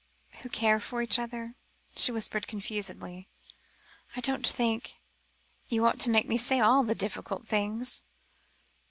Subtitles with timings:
[0.39, 1.53] "Who care for each other,"
[1.95, 3.27] she whispered confusedly.
[4.15, 4.93] "I don't think
[5.69, 8.01] you ought to make me say all the difficult things."